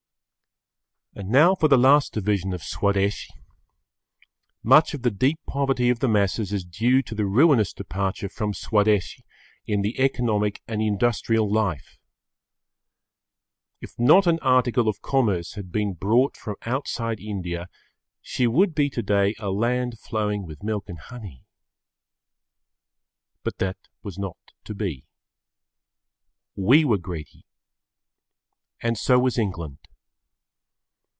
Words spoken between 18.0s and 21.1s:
she would be today a land flowing with milk and